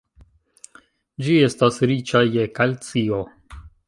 Ĝi 1.27 1.35
estas 1.47 1.77
riĉa 1.91 2.21
je 2.37 2.47
kalcio. 2.61 3.21